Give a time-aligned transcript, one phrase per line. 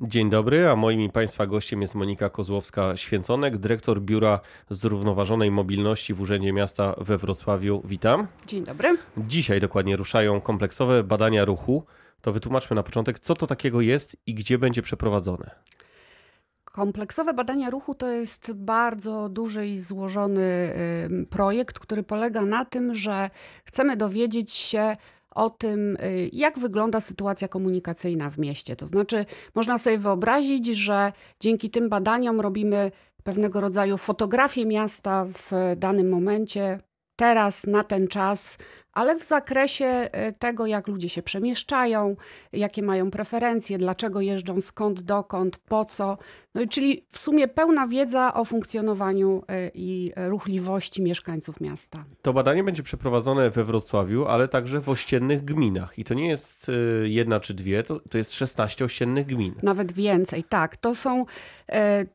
[0.00, 6.20] Dzień dobry, a moim i Państwa gościem jest Monika Kozłowska-Święconek, dyrektor Biura Zrównoważonej Mobilności w
[6.20, 7.82] Urzędzie Miasta we Wrocławiu.
[7.84, 8.26] Witam.
[8.46, 8.96] Dzień dobry.
[9.16, 11.84] Dzisiaj dokładnie ruszają kompleksowe badania ruchu.
[12.20, 15.50] To wytłumaczmy na początek, co to takiego jest i gdzie będzie przeprowadzone.
[16.64, 20.74] Kompleksowe badania ruchu to jest bardzo duży i złożony
[21.30, 23.30] projekt, który polega na tym, że
[23.64, 24.96] chcemy dowiedzieć się
[25.34, 28.76] o tym, y, jak wygląda sytuacja komunikacyjna w mieście.
[28.76, 32.90] To znaczy, można sobie wyobrazić, że dzięki tym badaniom robimy
[33.24, 36.80] pewnego rodzaju fotografię miasta w danym momencie,
[37.16, 38.58] teraz, na ten czas,
[38.94, 42.16] ale w zakresie e, tego, jak ludzie się przemieszczają,
[42.52, 46.18] jakie mają preferencje, dlaczego jeżdżą, skąd, dokąd, po co.
[46.54, 52.04] No, czyli w sumie pełna wiedza o funkcjonowaniu e, i ruchliwości mieszkańców miasta.
[52.22, 55.98] To badanie będzie przeprowadzone we Wrocławiu, ale także w ościennych gminach.
[55.98, 56.72] I to nie jest e,
[57.08, 59.54] jedna czy dwie, to, to jest 16 ościennych gmin.
[59.62, 60.76] Nawet więcej, tak.
[60.76, 61.26] To są,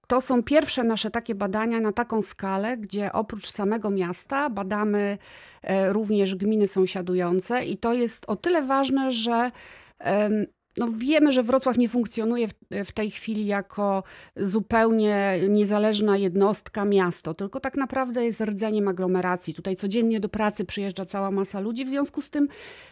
[0.07, 5.17] to są pierwsze nasze takie badania na taką skalę, gdzie oprócz samego miasta badamy
[5.89, 9.51] również gminy sąsiadujące i to jest o tyle ważne, że
[10.77, 12.53] no wiemy, że Wrocław nie funkcjonuje w,
[12.85, 14.03] w, tej chwili jako
[14.35, 19.53] zupełnie niezależna jednostka, miasto, tylko tak naprawdę jest rdzeniem aglomeracji.
[19.53, 22.47] Tutaj codziennie do pracy przyjeżdża cała masa ludzi, w związku z tym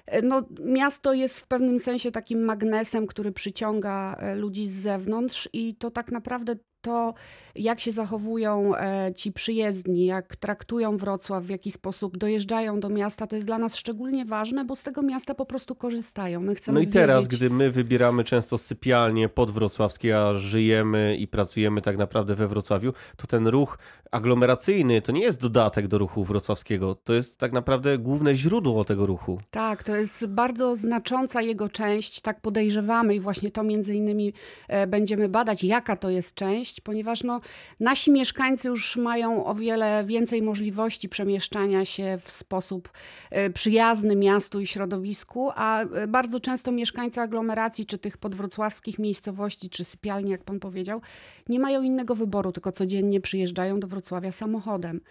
[0.05, 5.49] e, no, miasto jest w pewnym sensie takim magnesem, który przyciąga e, ludzi z zewnątrz
[5.53, 6.55] i to tak naprawdę
[6.87, 7.13] to,
[7.55, 13.27] jak się zachowują e, ci przyjezdni, jak traktują Wrocław, w jaki sposób dojeżdżają do miasta,
[13.27, 16.39] to jest dla nas szczególnie ważne, bo z tego miasta po prostu korzystają.
[16.39, 17.39] My chcemy no i teraz, wiedzieć...
[17.39, 23.27] gdy my wybieramy często sypialnie podwrocławskie, a żyjemy i pracujemy tak naprawdę we Wrocławiu, to
[23.27, 23.77] ten ruch
[24.11, 29.05] aglomeracyjny to nie jest dodatek do ruchu wrocławskiego, to jest tak naprawdę główne źródło tego
[29.05, 29.39] ruchu.
[29.51, 34.33] Tak, to jest bardzo znacząca jego część, tak podejrzewamy i właśnie to między innymi
[34.67, 37.41] e, będziemy badać, jaka to jest część, ponieważ no,
[37.79, 42.89] nasi mieszkańcy już mają o wiele więcej możliwości przemieszczania się w sposób
[43.29, 49.69] e, przyjazny miastu i środowisku, a e, bardzo często mieszkańcy aglomeracji, czy tych podwrocławskich miejscowości,
[49.69, 51.01] czy sypialni, jak pan powiedział,
[51.49, 55.01] nie mają innego wyboru, tylko codziennie przyjeżdżają do Wrocławia samochodem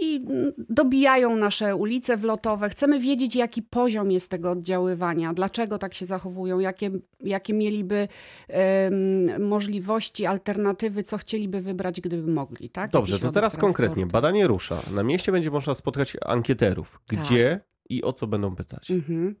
[0.00, 0.26] i
[0.68, 2.68] dobijają nasze ulice wlotowe.
[2.68, 6.90] Chcemy wiedzieć, jaki poziom jest tego oddziaływania, dlaczego tak się zachowują, jakie,
[7.20, 8.08] jakie mieliby
[8.48, 12.70] um, możliwości, alternatywy, co chcieliby wybrać, gdyby mogli.
[12.70, 12.90] Tak?
[12.90, 14.06] Dobrze, to teraz konkretnie.
[14.06, 14.78] Badanie rusza.
[14.94, 17.00] Na mieście będzie można spotkać ankieterów.
[17.08, 17.68] Gdzie tak.
[17.88, 18.90] i o co będą pytać?
[18.90, 19.34] Mhm.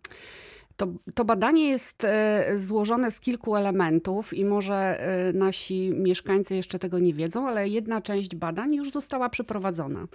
[0.78, 6.78] To, to badanie jest e, złożone z kilku elementów i może e, nasi mieszkańcy jeszcze
[6.78, 10.06] tego nie wiedzą, ale jedna część badań już została przeprowadzona.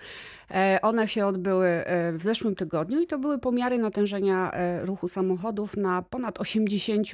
[0.51, 6.01] E, one się odbyły w zeszłym tygodniu i to były pomiary natężenia ruchu samochodów na
[6.01, 7.07] ponad 80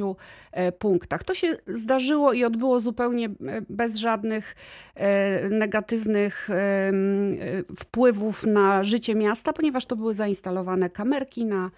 [0.80, 1.24] punktach.
[1.24, 3.30] To się zdarzyło i odbyło zupełnie
[3.70, 4.56] bez żadnych
[5.50, 6.50] negatywnych
[7.80, 11.72] wpływów na życie miasta, ponieważ to były zainstalowane kamerki na,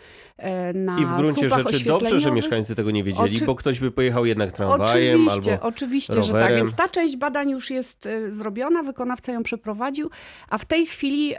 [0.74, 3.46] na I w gruncie rzeczy dobrze, że mieszkańcy tego nie wiedzieli, Oczy...
[3.46, 6.40] bo ktoś by pojechał jednak tramwajem oczywiście, albo Oczywiście, rowerem.
[6.40, 6.56] że tak.
[6.56, 10.10] Więc ta część badań już jest y, zrobiona, wykonawca ją przeprowadził,
[10.50, 11.34] a w tej chwili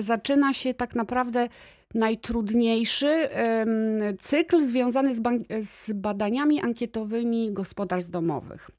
[0.00, 1.48] zaczyna się tak naprawdę
[1.94, 3.28] najtrudniejszy
[4.20, 5.20] cykl związany z,
[5.60, 8.70] z badaniami ankietowymi gospodarstw domowych.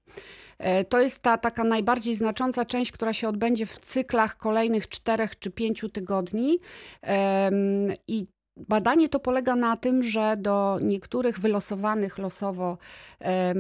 [0.59, 5.39] E, to jest ta taka najbardziej znacząca część, która się odbędzie w cyklach kolejnych czterech
[5.39, 6.59] czy pięciu tygodni.
[8.07, 8.27] I
[8.67, 12.77] Badanie to polega na tym, że do niektórych wylosowanych losowo
[13.21, 13.53] e,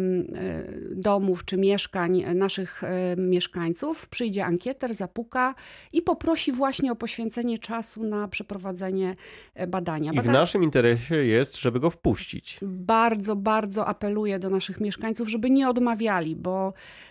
[0.91, 2.81] domów czy mieszkań naszych
[3.17, 5.55] mieszkańców przyjdzie ankieter, zapuka
[5.93, 9.15] i poprosi właśnie o poświęcenie czasu na przeprowadzenie
[9.53, 10.11] e, badania.
[10.11, 12.59] I w naszym interesie jest, żeby go wpuścić.
[12.61, 17.06] Bardzo, bardzo apeluję do naszych mieszkańców, żeby nie odmawiali, bo e,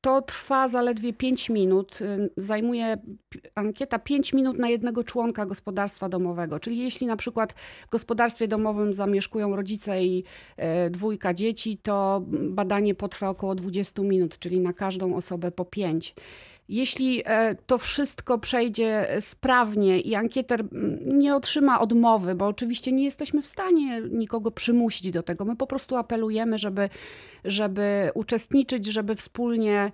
[0.00, 1.98] to trwa zaledwie 5 minut.
[2.36, 2.96] Zajmuje
[3.54, 6.60] ankieta 5 minut na jednego członka gospodarstwa domowego.
[6.60, 7.52] Czyli jeśli na przykład
[7.86, 10.24] w gospodarstwie domowym zamieszkują rodzice i
[10.56, 16.14] e, dwójka dzieci, to badanie potrwa około 20 minut, czyli na każdą osobę po 5.
[16.70, 20.64] Jeśli e, to wszystko przejdzie sprawnie i ankieter
[21.06, 25.66] nie otrzyma odmowy, bo oczywiście nie jesteśmy w stanie nikogo przymusić do tego, my po
[25.66, 26.88] prostu apelujemy, żeby,
[27.44, 29.92] żeby uczestniczyć, żeby wspólnie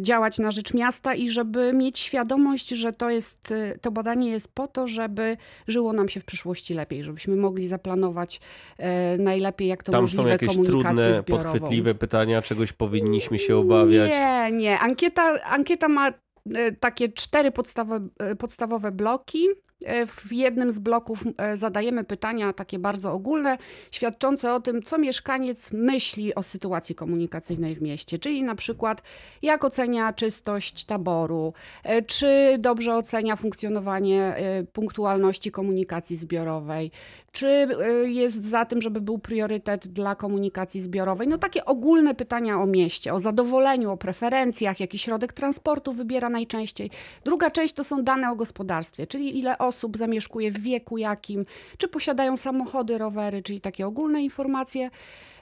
[0.00, 4.66] działać na rzecz miasta i żeby mieć świadomość, że to, jest, to badanie jest po
[4.66, 5.36] to, żeby
[5.68, 8.40] żyło nam się w przyszłości lepiej, żebyśmy mogli zaplanować
[8.78, 11.52] e, najlepiej, jak to Tam możliwe, są jakieś trudne, zbiorową.
[11.52, 14.10] podchwytliwe pytania, czegoś powinniśmy się obawiać?
[14.10, 14.78] Nie, nie.
[14.78, 16.08] Ankieta ankieta ma
[16.54, 18.08] e, takie cztery podstawowe,
[18.38, 19.48] podstawowe bloki.
[19.84, 23.58] E, w jednym z bloków e, zadajemy pytania takie bardzo ogólne,
[23.90, 29.02] świadczące o tym, co mieszkaniec myśli o sytuacji komunikacyjnej w mieście, czyli na przykład
[29.42, 31.52] jak ocenia czystość taboru,
[31.84, 34.36] e, czy dobrze ocenia funkcjonowanie
[34.72, 36.90] punktualności komunikacji zbiorowej,
[37.32, 37.68] czy
[38.04, 41.28] jest za tym, żeby był priorytet dla komunikacji zbiorowej.
[41.28, 46.90] No takie ogólne pytania o mieście, o zadowoleniu, o preferencjach, jaki środek transportu wybiera najczęściej.
[47.24, 51.46] Druga część to są dane o gospodarstwie, czyli ile osób osób zamieszkuje, w wieku jakim,
[51.78, 54.90] czy posiadają samochody, rowery, czyli takie ogólne informacje.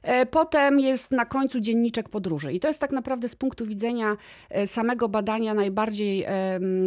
[0.03, 2.53] E, potem jest na końcu dzienniczek podróży.
[2.53, 4.17] I to jest tak naprawdę z punktu widzenia
[4.51, 6.27] e, samego badania najbardziej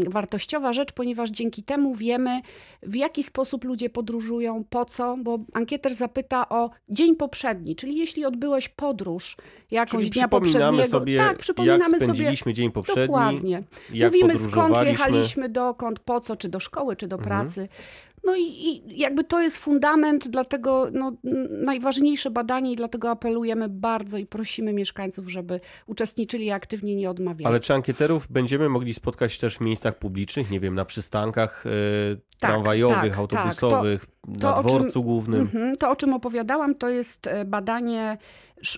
[0.07, 2.42] wartościowa rzecz, ponieważ dzięki temu wiemy,
[2.83, 8.25] w jaki sposób ludzie podróżują, po co, bo ankieter zapyta o dzień poprzedni, czyli jeśli
[8.25, 9.38] odbyłeś podróż
[9.71, 10.88] jakąś czyli dnia poprzedniego.
[10.88, 13.07] Sobie, tak, przypominamy jak sobie dzień poprzedni.
[13.07, 13.63] Dokładnie.
[14.04, 17.30] Mówimy skąd jechaliśmy, dokąd, po co, czy do szkoły, czy do mhm.
[17.30, 17.62] pracy.
[17.62, 18.12] Mhm.
[18.23, 21.17] No i, i, jakby to jest fundament, dlatego no,
[21.49, 27.45] najważniejsze badanie i dlatego apelujemy bardzo i prosimy mieszkańców, żeby uczestniczyli aktywnie, nie odmawiali.
[27.45, 32.21] Ale czy ankieterów będziemy mogli spotkać też w miejscach publicznych, nie wiem, na przystankach yy,
[32.39, 34.12] tak, tramwajowych, tak, autobusowych, tak.
[34.39, 35.49] To, na dworcu czym, głównym?
[35.53, 38.17] Mm to, o czym opowiadałam, to jest e, badanie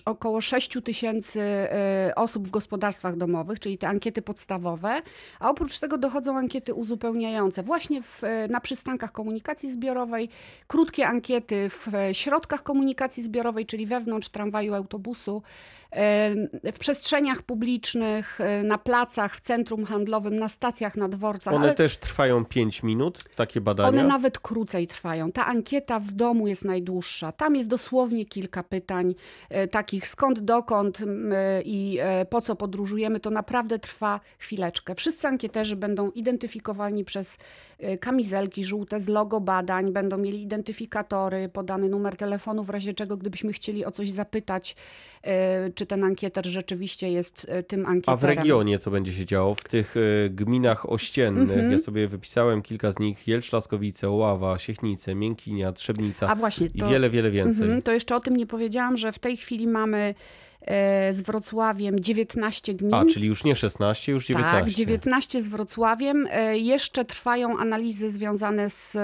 [0.04, 5.02] około 6 tysięcy e, osób w gospodarstwach domowych, czyli te ankiety podstawowe,
[5.40, 10.28] a oprócz tego dochodzą ankiety uzupełniające właśnie w, e, na przystankach komunikacji zbiorowej,
[10.66, 15.42] krótkie ankiety w środkach komunikacji zbiorowej, czyli wewnątrz tramwaju, autobusu,
[16.72, 21.54] w przestrzeniach publicznych, e, na placach, w centrum handlowym, na stacjach, na dworcach.
[21.54, 21.74] One ale...
[21.74, 23.88] też trwają 5 minut, takie badania?
[23.88, 25.32] One nawet krócej trwają.
[25.32, 27.32] Ta ankieta w domu jest najdłuższa.
[27.32, 29.14] Tam jest dosłownie kilka pytań,
[29.48, 30.98] e, takich skąd, dokąd
[31.32, 31.98] e, i
[32.30, 33.20] po co podróżujemy.
[33.20, 34.94] To naprawdę trwa chwileczkę.
[34.94, 37.38] Wszyscy ankieterzy będą identyfikowani przez
[38.00, 43.52] kamizelki żółte z logo badań, będą mieli identyfikatory, podany numer telefonu, w razie czego, gdybyśmy
[43.52, 44.76] chcieli o coś zapytać,
[45.74, 48.14] czy ten ankieter rzeczywiście jest e, tym ankieterem.
[48.14, 49.54] A w regionie co będzie się działo?
[49.54, 51.72] W tych e, gminach ościennych, mm -hmm.
[51.72, 56.86] ja sobie wypisałem kilka z nich, Jelcz, Laskowice, Oława, Siechnice, Miękinia, Trzebnica A właśnie, to,
[56.86, 57.66] i wiele, wiele więcej.
[57.66, 60.14] Mm -hmm, to jeszcze o tym nie powiedziałam, że w tej chwili mamy
[61.10, 62.94] z Wrocławiem 19 gmin.
[62.94, 64.60] A, czyli już nie 16, już 19.
[64.60, 66.28] Tak, 19 z Wrocławiem.
[66.52, 68.96] Jeszcze trwają analizy związane z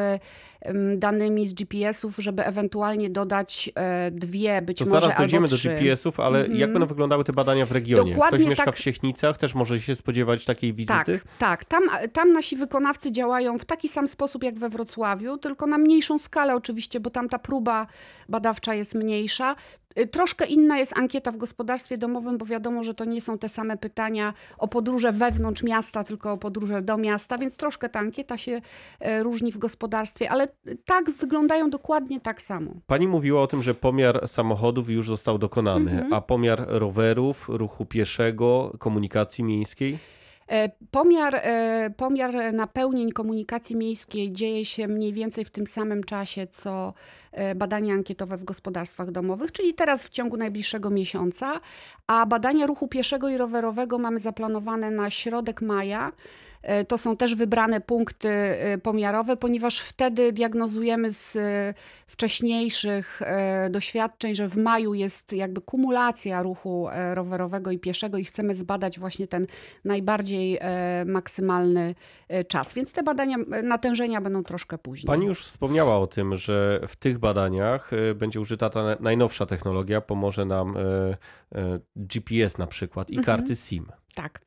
[0.96, 6.20] danymi z GPS-ów, żeby ewentualnie dodać e, dwie, być to może zaraz dojdziemy do GPS-ów,
[6.20, 6.60] ale mm -hmm.
[6.60, 8.12] jak będą wyglądały te badania w regionie?
[8.12, 8.76] Dokładnie Ktoś mieszka tak...
[8.76, 11.20] w Siechnicach, też może się spodziewać takiej wizyty?
[11.38, 11.64] Tak, tak.
[11.64, 11.82] Tam,
[12.12, 16.54] tam nasi wykonawcy działają w taki sam sposób jak we Wrocławiu, tylko na mniejszą skalę
[16.54, 17.86] oczywiście, bo tam ta próba
[18.28, 19.54] badawcza jest mniejsza.
[19.98, 23.48] Y, troszkę inna jest ankieta w gospodarstwie domowym, bo wiadomo, że to nie są te
[23.48, 28.38] same pytania o podróże wewnątrz miasta, tylko o podróże do miasta, więc troszkę ta ankieta
[28.38, 28.60] się
[29.00, 30.48] e, różni w gospodarstwie, ale
[30.84, 32.70] tak wyglądają dokładnie tak samo.
[32.86, 36.12] Pani mówiła o tym, że pomiar samochodów już został dokonany, mhm.
[36.12, 39.98] a pomiar rowerów, ruchu pieszego, komunikacji miejskiej?
[40.52, 46.46] E, pomiar, e, pomiar napełnień komunikacji miejskiej dzieje się mniej więcej w tym samym czasie,
[46.46, 46.94] co
[47.32, 51.60] e, badania ankietowe w gospodarstwach domowych, czyli teraz w ciągu najbliższego miesiąca,
[52.06, 56.12] a badania ruchu pieszego i rowerowego mamy zaplanowane na środek maja.
[56.62, 61.74] E, to są też wybrane punkty e, pomiarowe, ponieważ wtedy diagnozujemy z e,
[62.06, 63.22] wcześniejszych
[63.70, 69.28] doświadczeń, że w maju jest jakby kumulacja ruchu rowerowego i pieszego i chcemy zbadać właśnie
[69.28, 69.46] ten
[69.84, 70.58] najbardziej
[71.06, 71.94] maksymalny
[72.48, 72.74] czas.
[72.74, 75.06] Więc te badania, natężenia będą troszkę później.
[75.06, 80.44] Pani już wspomniała o tym, że w tych badaniach będzie użyta ta najnowsza technologia, pomoże
[80.44, 80.74] nam
[81.96, 83.38] GPS na przykład i mhm.
[83.38, 83.86] karty SIM.
[84.14, 84.40] Tak.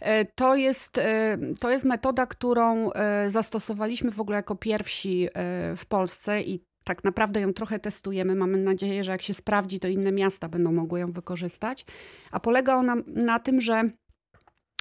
[0.00, 5.28] E, to jest, e, to jest metoda, którą e, zastosowaliśmy w ogóle jako pierwsi
[5.76, 8.34] w Polsce i tak naprawdę ją trochę testujemy.
[8.34, 11.86] Mamy nadzieję, że jak się sprawdzi, to inne miasta będą mogły ją wykorzystać.
[12.30, 13.90] A polega ona na tym, że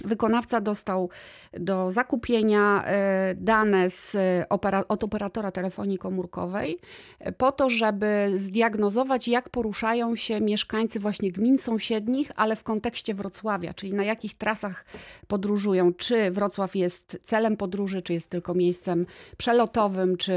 [0.06, 1.10] Wykonawca dostał
[1.54, 4.18] do zakupienia e, dane z
[4.50, 6.80] opera od operatora telefonii komórkowej
[7.20, 13.13] e, po to, żeby zdiagnozować, jak poruszają się mieszkańcy właśnie gmin sąsiednich, ale w kontekście
[13.13, 14.86] Wrocławia, czyli na jakich trasach
[15.27, 19.06] podróżują, czy Wrocław jest celem podróży, czy jest tylko miejscem
[19.38, 20.34] przelotowym, czy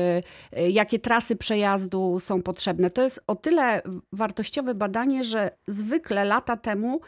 [0.52, 2.90] e, jakie trasy przejazdu są potrzebne.
[2.90, 7.00] To jest o tyle wartościowe badanie, że zwykle lata temu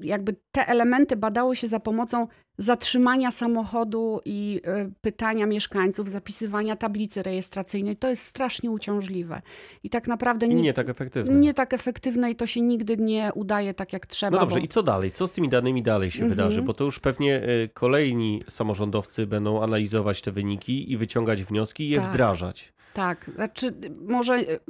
[0.00, 2.26] jakby te elementy badało się za pomocą
[2.58, 9.42] zatrzymania samochodu i y, pytania mieszkańców, zapisywania tablicy rejestracyjnej, to jest strasznie uciążliwe.
[9.82, 11.34] I tak naprawdę nie, nie tak efektywne.
[11.34, 14.30] Nie tak efektywne i to się nigdy nie udaje tak jak trzeba.
[14.30, 14.64] No dobrze, bo...
[14.64, 15.10] i co dalej?
[15.10, 16.30] Co z tymi danymi dalej się mhm.
[16.30, 16.62] wydarzy?
[16.62, 21.88] Bo to już pewnie y, kolejni samorządowcy będą analizować te wyniki i wyciągać wnioski i
[21.88, 22.10] je tak.
[22.10, 22.72] wdrażać.
[22.94, 23.72] Tak, znaczy
[24.06, 24.60] może y,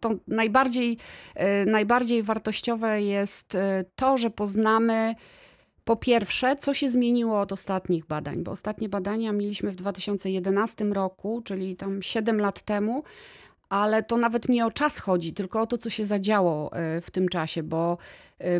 [0.00, 0.96] to najbardziej,
[1.66, 3.56] najbardziej wartościowe jest
[3.96, 5.14] to, że poznamy
[5.88, 8.42] po pierwsze, co się zmieniło od ostatnich badań?
[8.42, 13.02] Bo ostatnie badania mieliśmy w 2011 roku, czyli tam 7 lat temu,
[13.68, 17.10] ale to nawet nie o czas chodzi, tylko o to, co się zadziało e, w
[17.10, 17.98] tym czasie, bo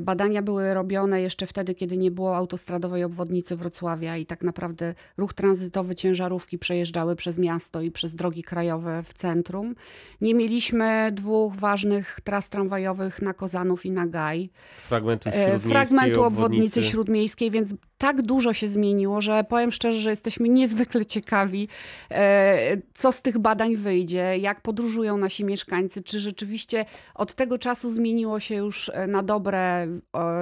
[0.00, 5.35] badania były robione jeszcze wtedy, kiedy nie było autostradowej obwodnicy Wrocławia i tak naprawdę ruch
[5.35, 9.75] tranzytowy ciężarówki przejeżdżały przez miasto i przez drogi krajowe w centrum.
[10.20, 14.50] Nie mieliśmy dwóch ważnych tras tramwajowych na Kozanów i na Gaj.
[14.88, 20.49] Fragmentu, e, fragmentu obwodnicy śródmiejskiej, więc tak dużo się zmieniło, że powiem szczerze, że jesteśmy
[20.49, 21.68] niezwykle ciekawi,
[22.11, 27.90] e, co z tych badań wyjdzie, jak podróżują nasi mieszkańcy, czy rzeczywiście od tego czasu
[27.90, 29.67] zmieniło się już e, na dobre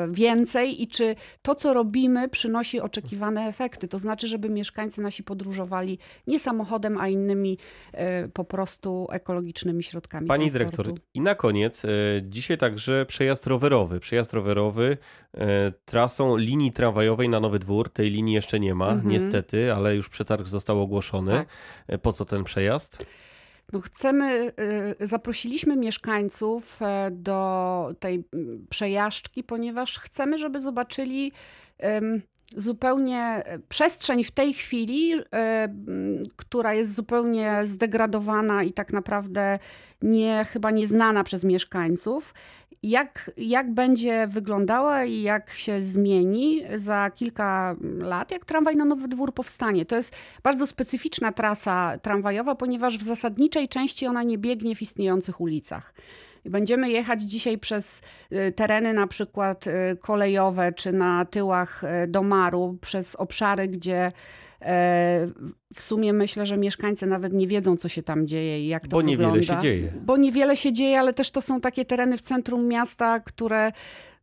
[0.09, 3.89] więcej i czy to, co robimy, przynosi oczekiwane efekty.
[3.89, 7.59] To znaczy, żeby mieszkańcy nasi podróżowali nie samochodem, a innymi
[7.93, 10.83] e, po prostu ekologicznymi środkami Pani transportu.
[10.83, 11.89] dyrektor, i na koniec, e,
[12.23, 14.01] dzisiaj także przejazd rowerowy.
[14.01, 14.99] Przejazd rowerowy
[15.35, 17.91] e, trasą linii tramwajowej na Nowy Dwór.
[17.91, 19.09] Tej linii jeszcze nie ma, mhm.
[19.09, 21.31] niestety, ale już przetarg został ogłoszony.
[21.31, 22.01] Tak.
[22.01, 23.07] Po co ten przejazd?
[23.73, 24.53] No chcemy,
[25.01, 28.25] y, zaprosiliśmy mieszkańców e, do tej
[28.71, 31.33] przejażdżki, ponieważ chcemy, żeby zobaczyli
[32.57, 35.69] zupełnie e, przestrzeń w tej chwili, e,
[36.37, 39.59] która jest zupełnie zdegradowana i tak naprawdę
[40.03, 42.35] nie, chyba nieznana przez mieszkańców
[42.83, 49.09] jak, jak będzie wyglądała i jak się zmieni za kilka lat, jak tramwaj na Nowy
[49.09, 49.87] Dwór powstanie.
[49.87, 55.41] To jest bardzo specyficzna trasa tramwajowa, ponieważ w zasadniczej części ona nie biegnie w istniejących
[55.41, 55.95] ulicach.
[56.51, 58.01] Będziemy jechać dzisiaj przez
[58.33, 64.13] y, tereny na przykład y, kolejowe czy na tyłach y, Domaru, przez obszary, gdzie
[64.63, 65.29] E,
[65.75, 68.97] w sumie myślę, że mieszkańcy nawet nie wiedzą, co się tam dzieje i jak to
[68.97, 69.23] Bo wygląda.
[69.23, 69.93] Bo niewiele się dzieje.
[70.03, 73.73] Bo niewiele się dzieje, ale też to są takie tereny w centrum miasta, które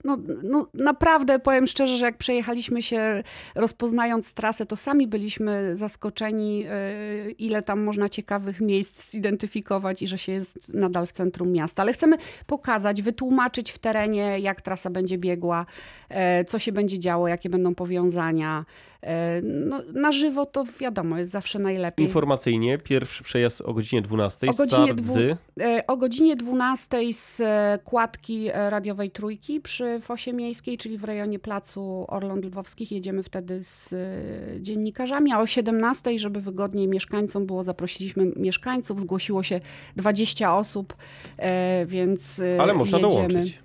[0.03, 3.23] no, no, naprawdę powiem szczerze, że jak przejechaliśmy się
[3.55, 10.17] rozpoznając trasę, to sami byliśmy zaskoczeni, e, ile tam można ciekawych miejsc zidentyfikować i że
[10.17, 11.81] się jest nadal w centrum miasta.
[11.81, 12.17] Ale chcemy
[12.47, 15.65] pokazać, wytłumaczyć w terenie, jak trasa będzie biegła,
[16.09, 18.65] e, co się będzie działo, jakie będą powiązania.
[19.01, 22.05] E, no, na żywo to wiadomo, jest zawsze najlepiej.
[22.05, 24.47] Informacyjnie pierwszy przejazd o godzinie 12.
[24.49, 25.39] O godzinie, dwu, z...
[25.87, 27.41] o godzinie 12 z
[27.83, 32.91] kładki radiowej Trójki przy Fosie Miejskiej, czyli w rejonie Placu Orląt Lwowskich.
[32.91, 39.43] Jedziemy wtedy z e, dziennikarzami, a o 17, żeby wygodniej mieszkańcom było, zaprosiliśmy mieszkańców, zgłosiło
[39.43, 39.61] się
[39.95, 40.93] 20 osób,
[41.37, 43.27] e, więc e, Ale można jedziemy.
[43.27, 43.62] dołączyć.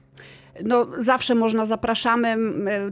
[0.65, 2.37] No, zawsze można, zapraszamy,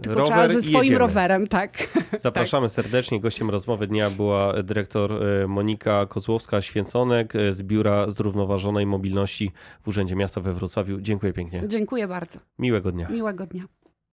[0.02, 0.98] tylko Rower trzeba ze swoim jedziemy.
[0.98, 1.88] rowerem, tak.
[2.18, 2.74] Zapraszamy tak.
[2.74, 3.20] serdecznie.
[3.20, 5.12] Gościem rozmowy dnia była dyrektor
[5.48, 11.00] Monika Kozłowska-Święconek z Biura Zrównoważonej Mobilności w Urzędzie Miasta we Wrocławiu.
[11.00, 11.62] Dziękuję pięknie.
[11.66, 12.38] Dziękuję bardzo.
[12.58, 13.08] Miłego dnia.
[13.08, 13.64] Miłego dnia.